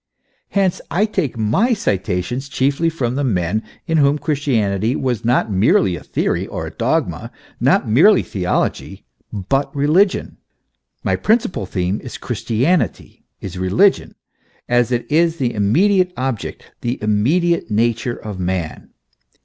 Hence 0.49 0.81
I 0.89 1.05
take 1.05 1.37
my 1.37 1.73
citations 1.75 2.49
chiefly 2.49 2.89
from 2.89 3.13
men 3.35 3.61
in 3.85 3.99
whom 3.99 4.17
Christianity 4.17 4.95
was 4.95 5.23
not 5.23 5.51
merely 5.51 5.95
a 5.95 6.01
theory 6.03 6.47
or 6.47 6.65
a 6.65 6.71
dogma, 6.71 7.31
not 7.59 7.87
merely 7.87 8.23
theology, 8.23 9.05
but 9.31 9.69
re 9.75 9.85
ligion. 9.85 10.37
My 11.03 11.15
principal 11.15 11.67
theme 11.67 12.01
is 12.03 12.17
Christianity, 12.17 13.25
is 13.41 13.59
Religion, 13.59 14.15
as 14.67 14.91
it 14.91 15.05
is 15.07 15.37
the 15.37 15.53
immediate 15.53 16.13
object, 16.17 16.71
the 16.81 16.97
immediate 16.99 17.69
nature, 17.69 18.15
of 18.15 18.39
man. 18.39 18.89